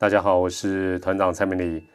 [0.00, 1.86] 大家好，我是团长蔡明礼。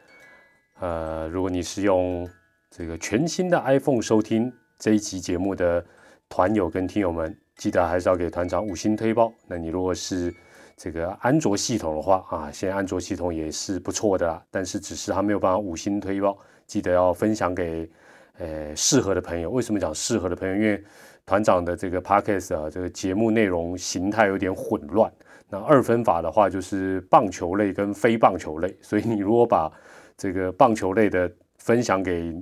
[0.78, 2.24] 呃，如果你是用
[2.70, 5.84] 这个全新的 iPhone 收听这一期节目的
[6.28, 9.32] 团友跟听友们，记得还是要给团长五星推报。
[9.48, 10.32] 那你如果是
[10.76, 17.90] 这个安卓系统的话啊，现在安卓系统也是不错的啦，但是只是它没有办法五星推报，记得要分享给
[18.38, 19.50] 呃适合的朋友。
[19.50, 20.54] 为什么讲适合的朋友？
[20.54, 20.80] 因为
[21.26, 25.12] 团长的这个 Podcast 啊，这个节目内容形态有点混乱。
[25.48, 28.76] 那二分法的话，就是棒球类跟非棒球类。
[28.80, 29.70] 所以你如果把
[30.16, 32.34] 这个棒球类的分享给，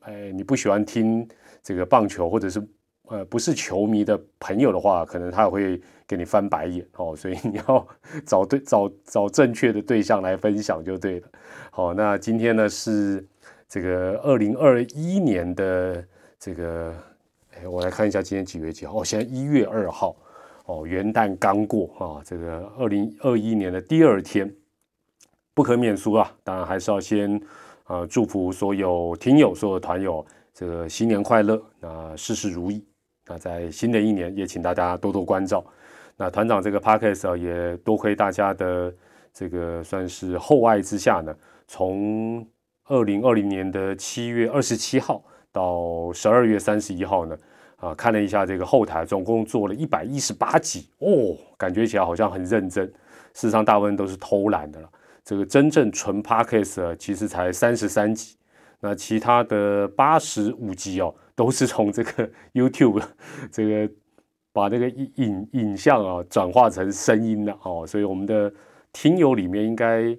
[0.00, 1.26] 哎，你不喜欢听
[1.62, 2.62] 这个棒球或者是
[3.06, 7.16] 呃不是球迷的朋友的话，可能他会给你翻白眼哦。
[7.16, 7.86] 所以你要
[8.26, 11.28] 找对找找正确的对象来分享就对了。
[11.70, 13.26] 好，那今天呢是
[13.66, 16.04] 这个二零二一年的
[16.38, 16.94] 这个，
[17.54, 19.00] 哎，我来看一下今天几月几号？
[19.00, 20.14] 哦，现在一月二号。
[20.66, 24.48] 哦，元旦刚过啊，这个二零二一年的第二天，
[25.54, 26.32] 不可免俗啊。
[26.44, 27.40] 当然还是要先
[27.88, 30.24] 呃祝福所有听友、所有团友，
[30.54, 32.84] 这个新年快乐，那事事如意。
[33.26, 35.64] 那在新的一年，也请大家多多关照。
[36.16, 38.94] 那团长这个 podcast 也多亏大家的
[39.32, 41.34] 这个算是厚爱之下呢，
[41.66, 42.46] 从
[42.86, 47.36] 二零二零年的七月二十七号到十二月三十一号呢。
[47.82, 52.86] 啊，看了一下这个后台，总共做了一百一十八集哦，感觉起来好像很认真。
[52.86, 54.88] 事实上，大部分都是偷懒的了。
[55.24, 58.36] 这个真正纯 podcast 其实才三十三集，
[58.78, 63.02] 那其他的八十五集哦，都是从这个 YouTube
[63.50, 63.92] 这个
[64.52, 67.84] 把那个影影像啊转化成声音的哦。
[67.84, 68.52] 所以我们的
[68.92, 70.16] 听友里面应该。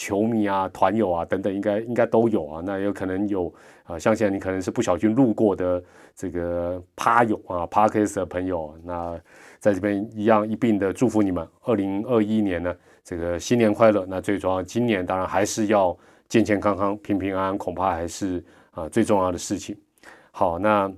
[0.00, 2.62] 球迷啊，团友啊，等等，应该应该都有啊。
[2.64, 3.52] 那有可能有
[3.84, 5.82] 啊，像现在你可能是不小心路过的
[6.16, 9.20] 这个趴友啊，Parkes 的朋友，那
[9.58, 12.74] 在这边一样一并的祝福你们，二零二一年呢，
[13.04, 14.06] 这个新年快乐。
[14.08, 15.94] 那最重要，今年当然还是要
[16.30, 19.76] 健健康康、平平安安，恐怕还是啊最重要的事情。
[20.30, 20.90] 好，那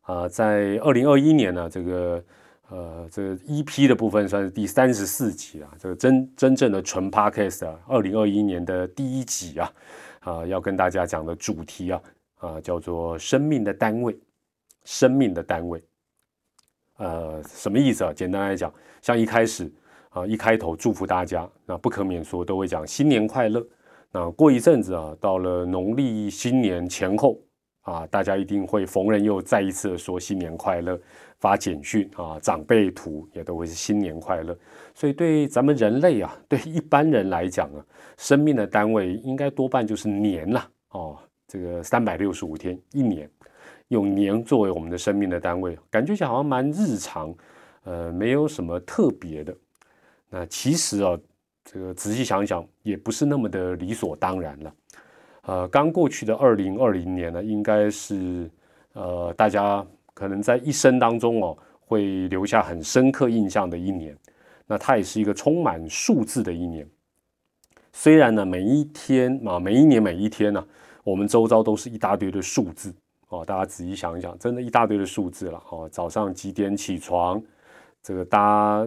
[0.00, 2.24] 啊，在二零二一年呢，这个。
[2.72, 5.68] 呃，这个 EP 的部分算是第三十四集了。
[5.78, 9.72] 这个真真正的纯 Podcast 啊，二零二一年的第一集啊，
[10.20, 12.02] 啊，要跟大家讲的主题啊，
[12.38, 14.18] 啊，叫做生命的单位，
[14.84, 15.84] 生命的单位。
[16.96, 18.12] 呃，什么意思啊？
[18.14, 18.72] 简单来讲，
[19.02, 19.70] 像一开始
[20.08, 23.62] 啊，一开头祝福大家，那不可免说都会讲新年快乐。
[24.10, 27.38] 那过一阵子啊，到了农历新年前后
[27.82, 30.98] 啊，大家一定会逢人又再一次的说新年快乐。
[31.38, 34.56] 发简讯啊，长辈图也都会是新年快乐，
[34.94, 37.84] 所以对咱们人类啊，对一般人来讲啊，
[38.16, 41.18] 生命的单位应该多半就是年了哦。
[41.48, 43.28] 这个三百六十五天一年，
[43.88, 47.34] 用年作为我们的生命的单位，感觉好像蛮日常，
[47.82, 49.52] 呃，没有什么特别的。
[50.30, 51.18] 那其实啊，
[51.64, 54.72] 这个仔细想想，也不是那么的理所当然了。
[55.42, 58.50] 呃，刚过去的二零二零年呢，应该是
[58.92, 59.86] 呃大家。
[60.14, 64.14] 可能在一生当中哦，会留下很深刻印象的一年。
[64.66, 66.86] 那它也是一个充满数字的一年。
[67.94, 70.64] 虽然呢，每一天啊，每一年每一天呢，
[71.02, 72.94] 我们周遭都是一大堆的数字
[73.30, 73.42] 哦。
[73.42, 75.88] 大家仔细想一想，真的一大堆的数字了哦。
[75.90, 77.42] 早上几点起床？
[78.02, 78.86] 这个搭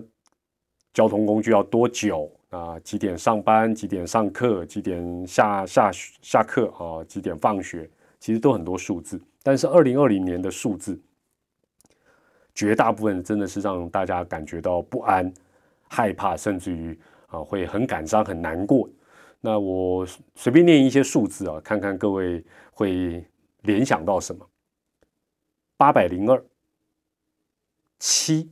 [0.93, 2.79] 交通工具要多久啊？
[2.79, 3.73] 几点上班？
[3.75, 4.65] 几点上课？
[4.65, 7.03] 几点下下下课啊？
[7.03, 7.89] 几点放学？
[8.19, 9.21] 其实都很多数字。
[9.43, 10.99] 但是二零二零年的数字。
[12.57, 15.29] 绝大部分真的是让大家感觉到不安、
[15.89, 18.89] 害怕，甚至于啊会很感伤、很难过。
[19.41, 22.41] 那我随便念一些数字啊，看看各位
[22.71, 23.25] 会
[23.63, 24.49] 联想到什么：
[25.75, 26.41] 八百零二、
[27.99, 28.49] 七、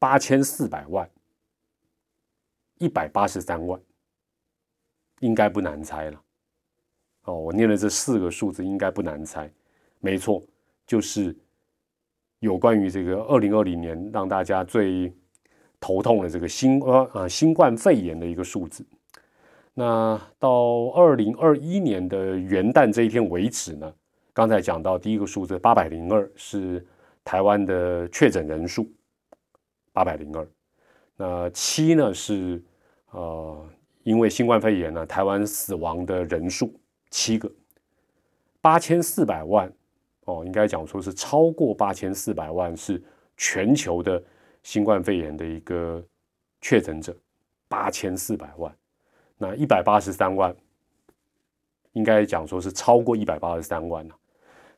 [0.00, 1.08] 八千四百万、
[2.78, 3.80] 一百八十三万，
[5.20, 6.22] 应该不难猜了。
[7.24, 9.50] 哦，我念了这四个数字，应该不难猜。
[10.00, 10.42] 没错，
[10.86, 11.36] 就是。
[12.40, 15.12] 有关于这个二零二零年让大家最
[15.80, 18.86] 头痛的这个新冠啊新冠肺炎的一个数字，
[19.74, 23.92] 那到二零二一年的元旦这一天为止呢，
[24.32, 26.86] 刚才讲到第一个数字八百零二是
[27.24, 28.88] 台湾的确诊人数，
[29.92, 30.48] 八百零二，
[31.16, 32.62] 那七呢是
[33.10, 33.68] 呃
[34.02, 36.72] 因为新冠肺炎呢台湾死亡的人数
[37.10, 37.50] 七个，
[38.60, 39.72] 八千四百万。
[40.24, 43.02] 哦，应该讲说是超过八千四百万是
[43.38, 44.22] 全球的
[44.62, 46.04] 新冠肺炎的一个
[46.60, 47.16] 确诊者，
[47.66, 48.70] 八千四百万，
[49.38, 50.54] 那一百八十三万，
[51.94, 54.14] 应该讲说是超过一百八十三万了。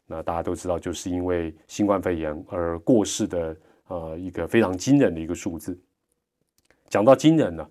[0.07, 3.57] 那大家都知道，就是因为新冠肺炎而过世的
[3.89, 5.77] 呃一个非常惊人的一个数字。
[6.89, 7.69] 讲到惊人呢，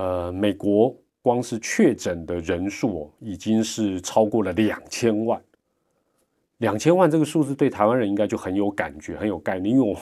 [0.00, 5.38] 呃，美国光是确诊的人数哦，已经是超过了两千万。
[6.56, 10.00] 两千万这个数字对台湾人应该就很有感觉、很有概念，因为我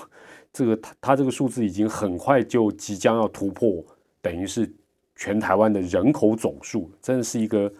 [0.52, 3.84] 这个他他这个数字已经很快就即将要突破，
[4.22, 4.72] 等于是
[5.16, 7.72] 全台湾的人口总数，真的是一个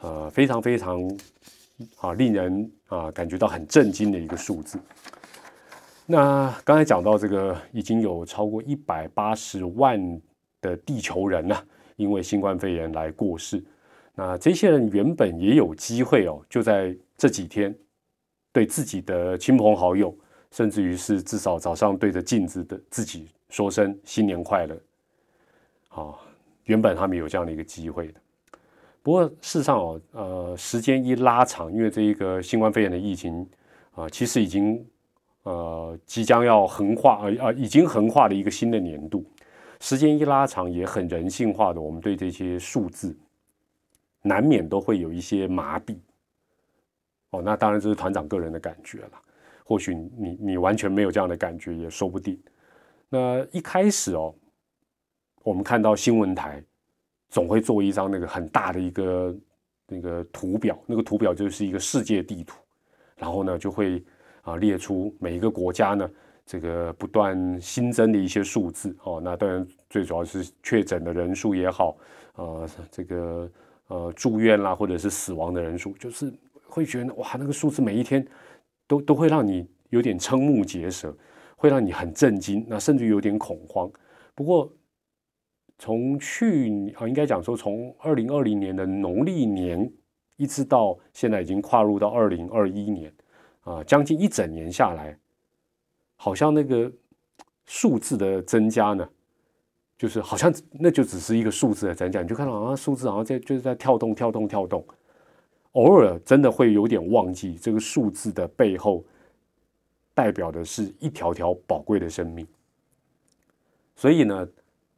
[0.00, 1.02] 呃非常非常
[1.98, 4.78] 啊令人啊感觉到很震惊的一个数字。
[6.06, 10.20] 那刚才讲到这个，已经有超过一百八十万
[10.64, 11.56] 的地球人呢，
[11.96, 13.62] 因为新冠肺炎来过世。
[14.14, 17.74] 那这些人原本也有机会哦，就在这几天。
[18.54, 20.16] 对自己的亲朋好友，
[20.52, 24.78] 甚至于是至少早上对着镜子的自己说声新年快乐。
[25.88, 26.24] 好，
[26.66, 28.20] 原本他们有这样的一个机会的，
[29.02, 33.44] 不过事实上哦，呃，时间一拉长，因为这一个新冠肺炎的疫情
[33.96, 34.86] 啊，其实已经
[35.42, 39.26] 呃即将要横跨呃啊已经横跨了一个新的年度。
[39.84, 43.14] 时间一拉长，也很人性化的，我们对这些数字
[44.22, 45.94] 难免都会有一些麻痹。
[47.28, 49.10] 哦，那当然这是团长个人的感觉了，
[49.62, 52.42] 或许你你完全没有这样的感觉也说不定。
[53.10, 54.34] 那一开始哦，
[55.42, 56.64] 我们看到新闻台
[57.28, 59.36] 总会做一张那个很大的一个
[59.86, 62.58] 那个图表，那个图表就是一个世界地图，
[63.18, 64.02] 然后呢就会
[64.40, 66.10] 啊列出每一个国家呢
[66.46, 69.20] 这个不断新增的一些数字哦。
[69.22, 71.96] 那当然最主要是确诊的人数也好，
[72.36, 73.50] 呃这个
[73.88, 76.32] 呃住院啦或者是死亡的人数，就是。
[76.66, 78.26] 会觉得哇，那个数字每一天
[78.88, 81.16] 都都会让你有点瞠目结舌，
[81.54, 83.88] 会让你很震惊，那甚至有点恐慌。
[84.34, 84.68] 不过
[85.78, 89.88] 从去啊，应该讲说从二零二零年的农历年
[90.36, 93.12] 一直到现在已经跨入到二零二一年
[93.60, 95.16] 啊，将近一整年下来，
[96.16, 96.90] 好像那个
[97.66, 99.08] 数字的增加呢，
[99.96, 104.84] 就是好像那就只是一个数字的增加，你就看到好像数字好像在就是在跳动跳动跳动。
[105.72, 109.04] 偶尔真的会有点忘记这个数字的背后，
[110.14, 112.46] 代表的是一条条宝贵的生命。
[113.96, 114.48] 所以呢，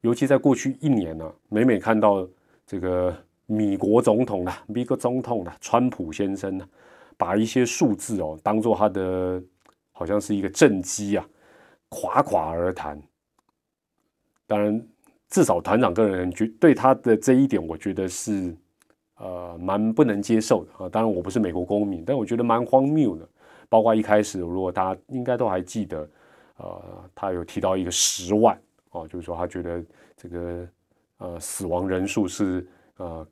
[0.03, 2.29] 尤其在过去一年呢，每每看到
[2.67, 3.17] 这个
[3.47, 6.69] 米国总统啊米国总统啊川普先生呢，
[7.17, 9.43] 把一些数字哦当做他的
[9.97, 11.27] 好像是一个政绩啊，
[11.89, 13.01] 夸夸而谈。
[14.47, 14.87] 当然，
[15.31, 18.55] 至少团长个人觉对他的这一点，我觉得是。
[19.19, 20.89] 呃，蛮不能接受的啊！
[20.91, 23.27] 当然，我不是美国公民，但我觉得蛮荒谬的。
[23.67, 26.07] 包括一开始，如果大家应该都还记得，
[26.59, 28.61] 呃，他有提到一个十万
[28.91, 29.83] 哦，就是说他觉得
[30.19, 30.69] 这个
[31.17, 32.69] 呃死亡人数是
[32.99, 33.27] 呃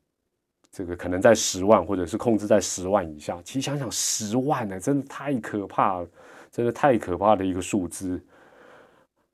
[0.71, 3.39] 这个可能在十万，或者是控制在十万以下。
[3.45, 6.09] 其实想想十万呢，真的太可怕了，
[6.55, 8.23] 真的太可怕的一个数字。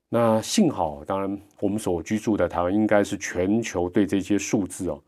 [0.09, 5.03] 那幸好，当然我们所居住的台湾应该是全球对这些数字哦。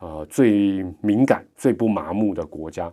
[0.00, 2.92] 呃，最敏感、最不麻木的国家，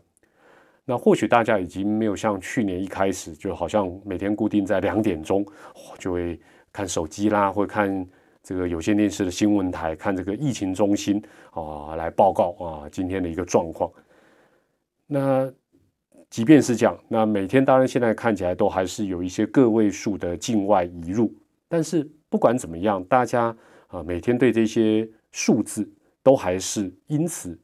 [0.86, 5.46] 那或许大家已经没有像去年一开始，就好像每天固定在两点钟，
[6.00, 6.40] 就会
[6.72, 8.08] 看手机啦，或看
[8.42, 13.92] 这个有线电视的新闻台，看这个疫情中心啊，来报告啊今天的一个状况。
[15.08, 15.52] 那
[16.32, 21.32] 即便是这样，那每天当然现在看起来都还是有一些个位数的境外移入，
[21.68, 25.88] 但是不管怎么样，大家啊每天对这些数字。
[26.24, 27.60] 都还是因此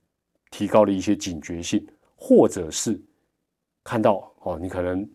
[0.49, 2.99] 提高了一些警觉性，或者是
[3.83, 5.07] 看到哦，你可能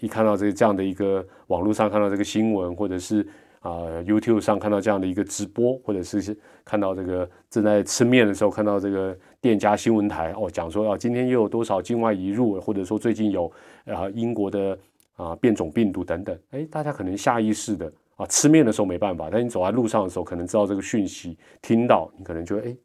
[0.00, 3.24] 一看到这这样的一个网络上看到这个新闻，或者是
[3.60, 13.50] 啊 YouTube 上看到这样的一个直播，或者是看到这个正在吃面的时候看到这个店家新闻台哦讲说啊今天又有多少境外移入，或者说最近有
[13.86, 14.78] 啊英国的
[15.16, 22.76] 啊变种病毒等等，哎，大家可能下意识的啊吃面的时候没办法，但你走在路上的时候可能知道这个讯息，听到你可能就哎。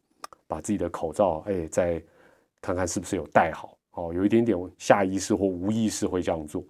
[0.46, 2.00] 把自己的口罩，哎，再
[2.62, 6.64] 看看是不是有戴好，哦，有一点点下意识或无意识会这样做。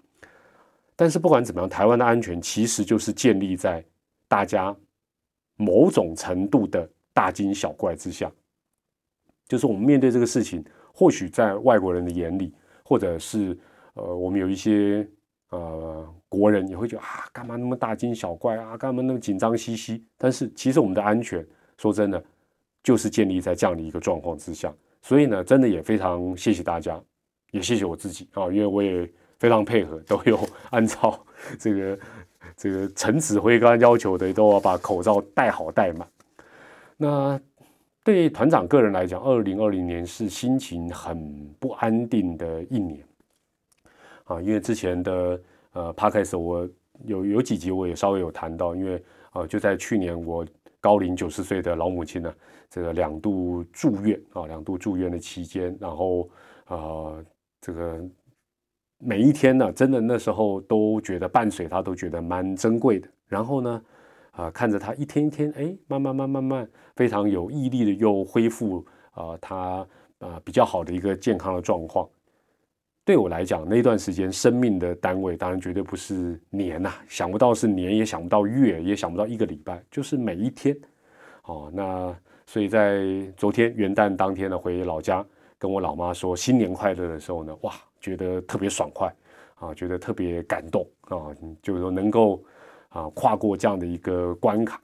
[0.96, 3.84] 但是不管怎么样，台湾的安全其实就是建立在
[4.34, 4.76] 大家
[5.58, 8.32] 某种程度的大惊小怪之下。
[9.48, 12.52] 就是我们面对这个事情，或许在外国人的眼里，
[12.84, 13.58] 或者是
[13.94, 15.08] 呃，我们有一些
[15.50, 20.04] 呃国人也会觉得啊，干嘛那么大惊小怪啊，干嘛那么紧张兮兮？
[20.18, 21.46] 但是其实我们的安全，
[21.78, 22.24] 说真的。
[22.84, 24.70] 就是建立在这样的一个状况之下，
[25.02, 27.02] 所以呢，真的也非常谢谢大家，
[27.52, 29.10] 也谢谢我自己啊，因为我也
[29.40, 30.38] 非常配合，都有
[30.70, 31.26] 按照
[31.58, 31.98] 这个
[32.64, 36.08] 这个陈指挥官要求的，都要把口罩戴好戴满。
[36.96, 37.38] 那
[38.06, 43.04] 对团长个人来讲，二零二零年是心情很不安定的一年
[44.24, 45.38] 啊，因为之前的
[45.74, 46.66] 呃 p 开始我
[47.04, 50.48] 有有几集我也稍微有谈到，因为啊就在去年我。
[50.80, 52.34] 高龄九十岁的老母亲呢，
[52.70, 56.30] 这个两度住院啊，两度住院的期间，然后
[56.66, 57.16] 啊，
[57.62, 58.02] 这个
[59.06, 63.08] 每一天呢，真的那时候都觉得伴随他都觉得蛮珍贵的。
[63.28, 63.82] 然后呢，
[64.32, 69.88] 啊，看着他一天一天，哎，慢慢慢慢慢，非常有毅力的又恢复啊，他
[70.20, 72.08] 啊比较好的一个健康的状况。
[73.06, 80.74] 对我来讲，那段时间生命的单位当然绝对不是年呐，想不到是年，也想不到月，也想不到一个礼拜，就是每一天。
[81.44, 83.04] 哦，那所以在
[83.36, 85.26] 昨天元旦当天呢，回老家
[85.58, 89.16] 跟我老妈说新年快乐的时候呢，哇，觉得特别爽快
[89.56, 92.44] 啊，觉得特别感动啊，就是说能够
[92.90, 94.82] 啊跨过这样的一个关卡。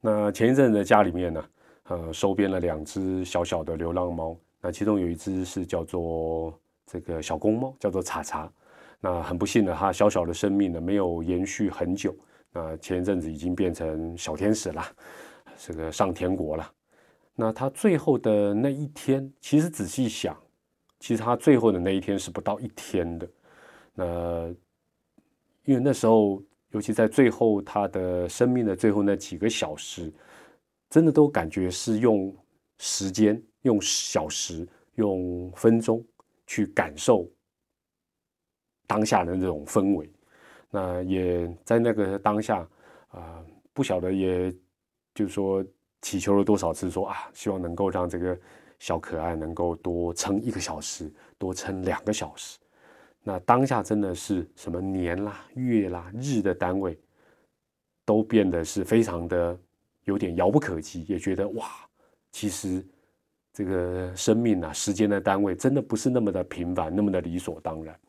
[0.00, 1.44] 那前一阵子家里面呢，
[1.84, 4.36] 呃，收编了两只小小的流浪猫。
[4.60, 6.52] 那其中有一只是叫做
[6.84, 8.50] 这个小公猫，叫做茶茶。
[8.98, 12.14] 那很不幸的，它小小的生命呢没有延续很久。
[12.52, 14.82] 那前一阵子已经变成小天使了，
[15.56, 16.68] 这个上天国了。
[17.34, 20.36] 那它最后的那一天，其实仔细想，
[21.00, 23.28] 其实他最后的那一天是不到一天的。
[23.94, 24.48] 那
[25.64, 26.40] 因为那时候，
[26.70, 30.12] 尤其在最后他的生命的最后那几个小时，
[30.88, 32.32] 真的都感觉是用
[32.78, 33.42] 时间。
[33.62, 36.02] 用小时、用分钟
[36.46, 37.30] 去感受
[38.86, 40.10] 当下的那种氛围，
[40.70, 42.66] 那也在那个当下
[43.08, 44.50] 啊，不晓得也
[45.14, 45.62] 就是说
[46.00, 48.40] 祈求了多少次，说啊，希望能够让这个
[48.80, 51.08] 小可爱能够多撑一个小时，
[51.38, 52.58] 多撑两个小时。
[53.22, 56.98] 那当下真的是什么年啦、月啦、日的单位，
[58.04, 59.56] 都变得是非常的
[60.02, 61.68] 有点遥不可及，也觉得哇，
[62.32, 62.84] 其实。
[63.52, 68.00] 这个生命啊，时间的单位真的不是那么的平凡，那么的理所当然。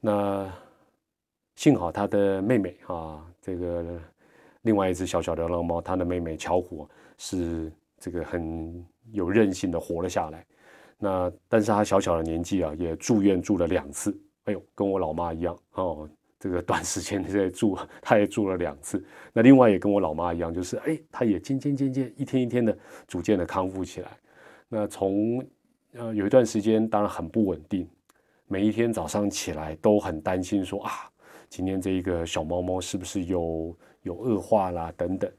[0.00, 0.52] 那
[1.54, 4.00] 幸好他的妹妹啊，这个
[4.62, 10.44] 另外一只小小的浪猫，他的妹妹巧虎是这个很有韧性的活了下来。
[10.98, 14.18] 那但是他小小的年纪啊，也住院住了两次。
[14.44, 16.08] 哎呦，跟我老妈一样哦，
[16.40, 19.04] 这个短时间在住，他也住了两次。
[19.32, 22.76] 那另外也跟我老妈一样，就是哎，他也渐渐渐渐一天一天的
[23.06, 24.08] 逐渐的康复起来。
[24.68, 25.44] 那从
[25.92, 27.88] 呃有一段时间，当然很不稳定，
[28.46, 30.90] 每一天早上起来都很担心，说啊，
[31.48, 35.30] 今天这一个小猫猫是不是有有恶化啦等等。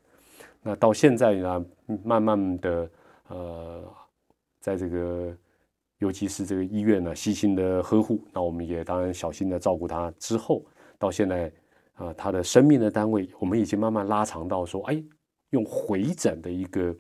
[0.62, 1.66] 那到现在呢，
[2.04, 2.92] 慢慢的
[3.28, 3.84] 呃，
[4.60, 5.36] 在这个
[6.00, 10.12] 尤其是这个医院呢，细心的呵护，那我们也当然小心的照顾他。
[10.20, 10.66] 之后
[10.98, 11.52] 到现在
[11.94, 15.04] 啊，他的生命的单位，我们已经慢慢拉长到说，哎，
[15.50, 16.96] 用回诊的一个。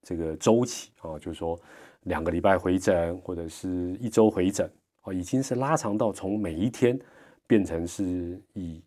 [0.00, 1.58] 这个周期啊，就是说
[2.04, 4.70] 两个礼拜回诊，或者是一周回诊
[5.02, 6.98] 哦，已经是拉长到从每一天
[7.46, 8.82] 变成是以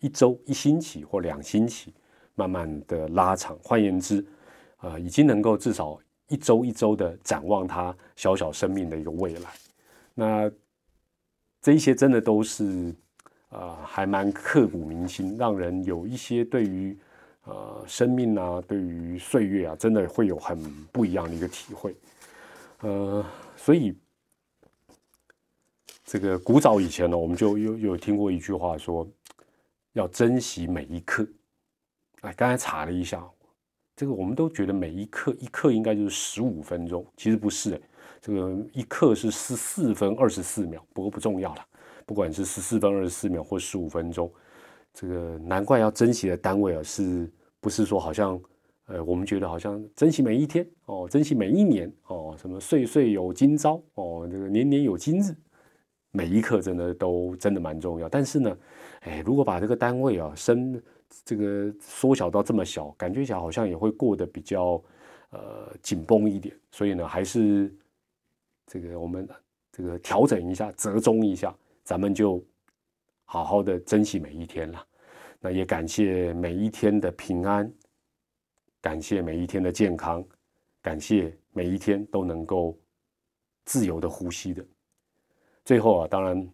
[0.00, 1.94] 一周、一星期或两星期
[2.34, 3.58] 慢慢的拉长。
[3.62, 4.24] 换言之，
[4.78, 5.98] 啊，已经能够至少
[6.28, 9.50] 一周一周的展望他小小生命的一个未来。
[10.14, 10.50] 那
[11.60, 12.94] 这一些真的都是
[13.48, 16.96] 啊，还蛮刻骨铭心，让人有一些对于。
[17.46, 20.58] 呃，生命啊，对于岁月啊，真的会有很
[20.90, 21.94] 不一样的一个体会。
[22.80, 23.22] 呃，
[23.54, 23.94] 所以
[26.06, 29.06] 这个古早以前呢，我们就有有听过一句话说，
[29.92, 31.28] 要珍惜每一刻。
[32.24, 33.22] 哎，刚才查了一下，
[33.94, 37.80] 这个我们都觉得每一刻一刻应该就是十五分钟，其实不是，
[38.20, 41.66] 这个一刻是十四分二十四秒，不过不重要了，
[42.06, 44.32] 不管是十四分二十四秒或十五分钟。
[44.94, 48.40] 这个难怪要珍惜的单位啊，是不是说好像，
[48.86, 55.34] 呃，我们觉得好像珍惜每一天哦，珍惜每一年哦，什么岁岁有今朝哦，这个年年有今日，
[56.10, 58.08] 每一刻真的都真的蛮重要。
[58.08, 58.56] 但是呢，
[59.00, 60.80] 哎，如果把这个单位啊，生
[61.24, 64.82] 这个缩小到这么小，感觉起来好像也会过得比较
[65.30, 66.58] 呃紧绷一点。
[66.70, 67.74] 所以呢，还是
[68.66, 69.28] 这个我们
[69.70, 72.44] 这个调整一下，折中一下，咱们就。
[73.26, 74.86] 好好的珍惜每一天了，
[75.40, 77.72] 那也感谢每一天的平安，
[78.82, 80.22] 感谢每一天的健康，
[80.82, 82.78] 感谢每一天都能够
[83.64, 84.64] 自由的呼吸的。
[85.64, 86.48] 最后啊，当然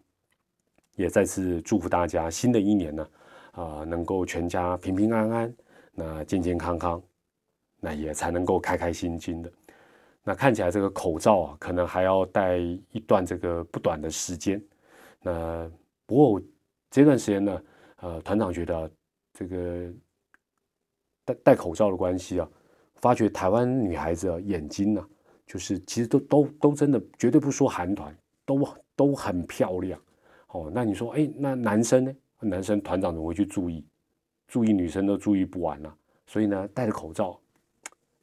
[0.95, 3.07] 也再次祝福大家，新的一年呢，
[3.51, 5.55] 啊能够全家平平安安，
[5.93, 7.01] 那健健康康，
[7.79, 9.51] 那也才能够开开心心的。
[10.23, 14.61] 那看起来这个口罩啊，可能还要戴一段这个不短的时间。
[15.21, 15.71] 那
[16.05, 16.41] 不过。
[16.93, 17.63] 这段时间呢，
[18.01, 18.91] 呃，团长觉得
[19.31, 19.89] 这个
[21.23, 22.49] 戴戴口罩的关系啊，
[22.95, 25.07] 发觉台湾女孩子啊眼睛呢，
[25.47, 28.13] 就是其实都都都真的绝对不说韩团，
[28.45, 29.97] 都都很漂亮
[30.47, 30.69] 哦。
[30.75, 32.13] 那你说，哎，那男生呢？
[32.41, 33.85] 男生团长怎么会去注意？
[34.47, 35.95] 注意女生都注意不完了
[36.25, 37.39] 所以呢，戴着口罩，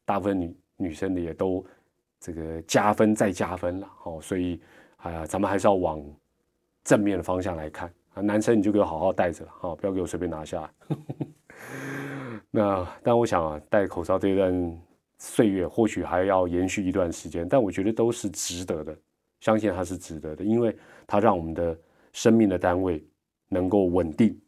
[0.05, 1.65] 大部分女女生的也都
[2.21, 4.19] 这个加分再加分了哦。
[4.21, 4.61] 所以
[4.97, 6.03] 啊，咱们还是要往
[6.85, 8.21] 正面的方向来看啊。
[8.21, 10.97] 男生你就给我好好戴着了哈，不要给我随便拿下来。
[12.51, 14.81] 那但我想啊，戴口罩这段
[15.19, 18.97] 岁月或许还要延续一段时间，但我觉得都是值得的，
[19.41, 21.79] 相信它是值得的，因为它让我们的
[22.13, 23.05] 生命的单位
[23.49, 24.39] 能够稳定，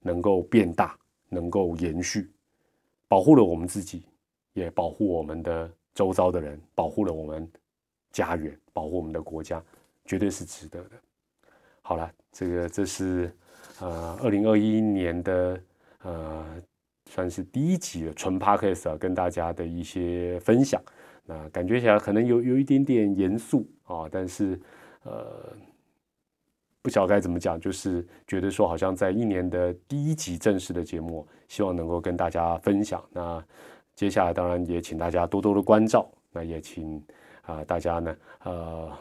[0.00, 0.98] 能够变大，
[1.28, 2.30] 能够延续，
[3.08, 4.04] 保护了我们自己，
[4.52, 7.48] 也保护我们的周遭的人，保护了我们
[8.10, 9.62] 家园，保护我们的国家，
[10.04, 10.90] 绝对是值得的。
[11.82, 13.30] 好了，这个这是
[13.80, 15.60] 呃二零二一年的
[16.02, 16.62] 呃。
[17.08, 20.82] 算是第一集的纯 podcast，跟大家的一些分享。
[21.24, 24.60] 那感觉起来可能有有一点点严肃啊，但是
[25.04, 25.56] 呃，
[26.86, 33.04] 不晓该怎么讲，就是觉得说好像在一年的第一集正式的节目，希望能够跟大家分享。
[33.12, 33.44] 那
[33.96, 36.08] 接下来当然也请大家多多的关照。
[36.30, 37.02] 那也请
[37.42, 38.92] 啊大家呢，呃，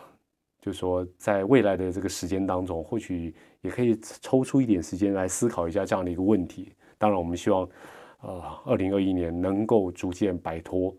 [0.59, 6.73] 就说在未来的这个时间当中，或许也可以抽出一点时间来思考一下这样的一个问题。
[6.97, 7.69] 当然，我们希望。
[8.21, 10.91] 啊，二零二一年能够逐渐摆脱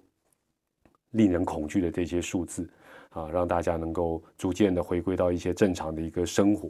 [1.11, 2.71] 令人恐惧的这些数字
[3.17, 6.69] 啊，让大家能够逐渐的回归到一些正常的一个生活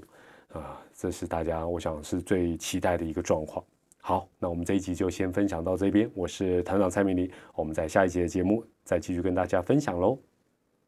[0.53, 3.65] 啊，这是大家我想是最期待的一个状况。
[4.01, 10.17] 好，那我们这一集就先分享到这边，我是团长蔡明林，我们在下一集的节目再继续跟大家分享喽。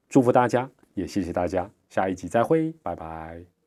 [0.08, 3.57] 祝福大家，也谢谢大家，下一集再会，拜拜。